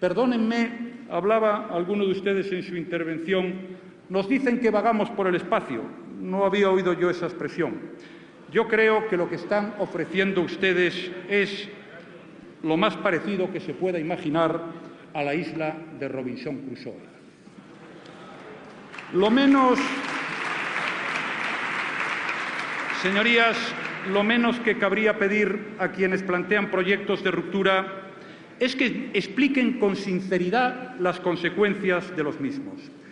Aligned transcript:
Perdónenme, 0.00 0.70
hablaba 1.10 1.68
alguno 1.70 2.06
de 2.06 2.12
ustedes 2.12 2.50
en 2.52 2.62
su 2.62 2.74
intervención, 2.74 3.54
nos 4.08 4.26
dicen 4.28 4.58
que 4.58 4.70
vagamos 4.70 5.10
por 5.10 5.26
el 5.26 5.34
espacio. 5.34 5.82
No 6.18 6.46
había 6.46 6.70
oído 6.70 6.94
yo 6.94 7.10
esa 7.10 7.26
expresión. 7.26 7.78
Yo 8.50 8.66
creo 8.66 9.08
que 9.08 9.18
lo 9.18 9.28
que 9.28 9.34
están 9.34 9.74
ofreciendo 9.78 10.40
ustedes 10.40 11.10
es 11.28 11.68
lo 12.62 12.78
más 12.78 12.96
parecido 12.96 13.52
que 13.52 13.60
se 13.60 13.74
pueda 13.74 13.98
imaginar 13.98 14.60
a 15.12 15.22
la 15.22 15.34
isla 15.34 15.76
de 15.98 16.08
Robinson 16.08 16.56
Crusoe. 16.62 17.10
Lo 19.12 19.30
menos, 19.30 19.78
señorías, 23.02 23.56
lo 24.10 24.24
menos 24.24 24.58
que 24.60 24.78
cabría 24.78 25.18
pedir 25.18 25.74
a 25.78 25.88
quienes 25.88 26.22
plantean 26.22 26.70
proyectos 26.70 27.22
de 27.22 27.30
ruptura 27.30 28.09
es 28.60 28.76
que 28.76 29.10
expliquen 29.14 29.78
con 29.80 29.96
sinceridad 29.96 30.98
las 31.00 31.18
consecuencias 31.18 32.14
de 32.14 32.22
los 32.22 32.38
mismos. 32.40 32.78